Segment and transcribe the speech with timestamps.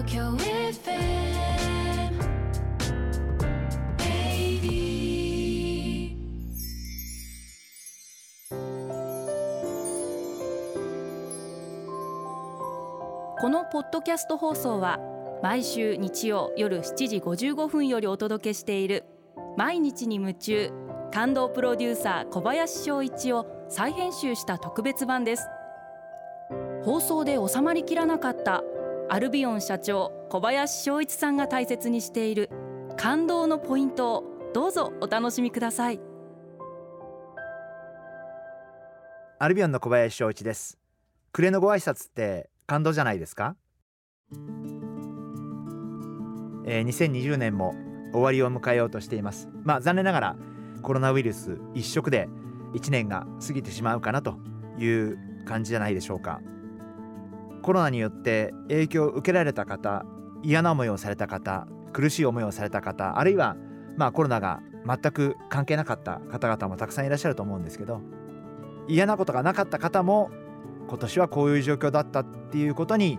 [0.00, 0.80] Tokyo FM
[13.38, 14.98] このポッドキャスト放送は
[15.42, 19.04] 毎週日曜夜7時55分よりお届けしている
[19.58, 20.70] 毎日に夢中
[21.12, 25.46] 感動プロデューサー小林翔一を再編集した特別版です。
[26.82, 28.62] 放送で収まりきらなかった
[29.12, 32.48] アルビオン社長小林翔一さんが大切にしている
[32.96, 34.24] 感動のポイントを
[34.54, 36.00] どうぞお楽しみください。
[39.40, 40.78] アルビオンの小林翔一です。
[41.32, 43.56] 暮れのご挨拶って感動じゃないですか、
[46.64, 47.74] えー、2020年も
[48.12, 49.48] 終わりを迎えようとしています。
[49.64, 50.36] まあ残念ながら
[50.82, 52.28] コロナウイルス一色で
[52.74, 54.36] 1年が過ぎてしまうかなと
[54.78, 56.40] いう感じじゃないでしょうか。
[57.60, 60.04] コロナによって影響を受けられた方
[60.42, 63.56] 嫌な思いをされた方苦しい思いをされた方あるいは
[63.96, 68.00] まあコロナが全く関係なかった方々もたくさんいらっしゃると思うんですけど
[68.88, 70.30] 嫌なことがなかった方も
[70.88, 73.18] 今年はこういう状況だったっていうことに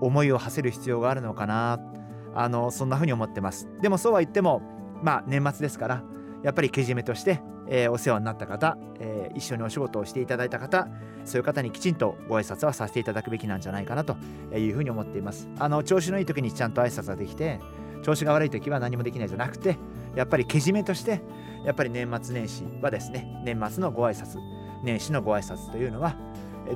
[0.00, 1.80] 思いを馳せる必要があるのかな
[2.34, 3.68] あのそんなふうに思ってます。
[3.80, 4.62] でもそうは言っても
[5.02, 6.04] まあ年末ですから
[6.42, 10.88] やっぱりけじめとして、えー、お世話になった方、えー、一緒にお仕事をしていただいた方
[11.24, 14.16] そういう方にきちんとご挨拶はさせていただくべきなんじゃないかなと
[14.54, 15.48] いうふうに思っています。
[15.58, 17.60] あの調子のいい時にちゃんと挨拶ができて
[18.02, 19.76] 調子が悪い時は何もできないじゃなくて
[20.14, 21.22] やっぱりけじめとして
[21.64, 24.38] やっぱり年末年始はですね年末のご挨拶
[24.84, 26.16] 年始のご挨拶というのは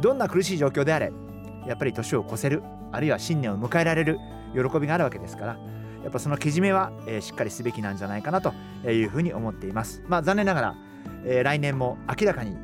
[0.01, 1.13] どんな苦しい状況であれ
[1.67, 4.19] やっぱり年を越せるあるいは新年を迎えられる
[4.55, 5.59] 喜びがあるわけですから
[6.03, 8.53] やっぱそのけじめは、えー、しっかりすべきなんじゃないかなと
[8.85, 10.03] いうふうに思っています。
[10.09, 10.75] まあ残念ながら、
[11.25, 12.57] えー、来年も明らかに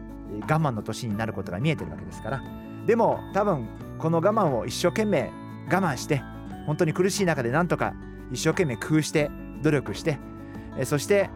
[0.42, 2.42] 我慢の年になることが見えてるわけですから。
[2.86, 5.30] でも多分この我慢を一生懸命
[5.70, 6.22] 我慢して
[6.66, 7.94] 本当に苦しい中でなんとか
[8.32, 9.30] 一生懸命工夫して
[9.62, 10.18] 努力して、
[10.76, 11.30] えー、そして、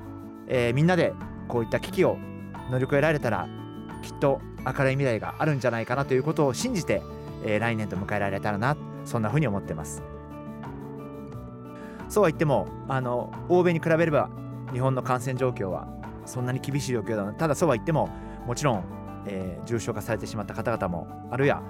[0.47, 1.12] えー、みんなで
[1.48, 2.19] こういった危機を
[2.71, 3.49] 乗り越えられたら
[4.03, 7.03] きっと明るい未来があるんじゃないかなということを信じて、
[7.44, 10.03] えー、来年と迎えられたらなそんなふうに思ってます。
[12.10, 14.28] そうは言ってもあの欧米に比べれば
[14.72, 15.88] 日本の感染状況は
[16.26, 17.48] そんなに厳しい状況だた。
[17.48, 18.10] だそうは言っても
[18.47, 18.84] もちろん、
[19.26, 21.62] えー、重症化されてしまった方々もあるいは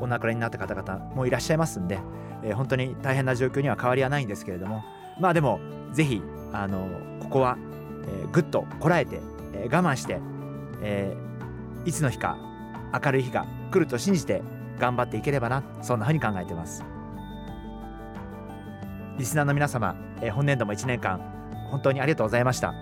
[0.00, 2.00] お亡くなりになった方々もいらっしゃいますんで、
[2.42, 4.82] えー、本当に大変な状況には変わりはないんですけれども
[5.20, 5.60] まあでも
[5.92, 6.20] ぜひ
[6.52, 6.88] あの
[7.20, 7.56] ここは、
[8.02, 9.20] えー、ぐっとこらえて、
[9.52, 10.18] えー、我慢して、
[10.82, 12.36] えー、いつの日か
[12.92, 14.42] 明るい日が来ると信じて
[14.80, 16.93] 頑張っていければなそんなふうに考えてます。
[19.18, 21.20] リスナーの皆様、えー、本年度も1年間
[21.70, 22.74] 本当にありがとうございました。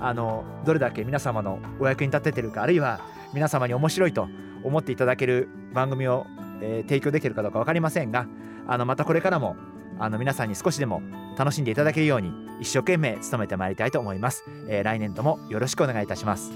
[0.00, 3.00] あのどれだけ皆様のお役に立ててるかあるいは
[3.34, 4.28] 皆様に面白いと
[4.64, 6.26] 思っていただける番組を、
[6.62, 8.26] えー、提供できるかどうか分かりませんが
[8.66, 9.56] あのまたこれからも
[9.98, 11.02] あの皆さんに少しでも
[11.36, 16.50] 楽しんでいただけるように一生懸命努めてまいりたいと思います、えー、来年度もよろしくお願いいたします。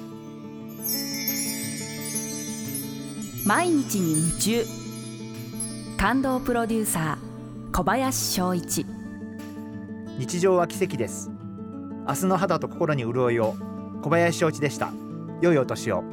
[3.47, 4.65] 毎日に夢中。
[5.99, 8.84] 感動プロデューサー小林翔一。
[10.17, 11.31] 日常は奇跡です。
[12.07, 13.57] 明日の肌と心に潤いを。
[14.03, 14.93] 小林翔一でした。
[15.41, 16.05] 良いお年を。